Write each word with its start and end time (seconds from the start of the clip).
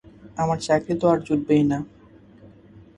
আমার 0.37 0.57
চাকরি 0.65 0.93
তো 1.01 1.05
আর 1.07 1.19
জুটবেই 1.27 1.63
না। 1.71 1.79